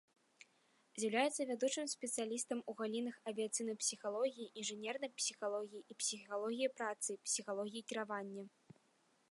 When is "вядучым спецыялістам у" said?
1.49-2.75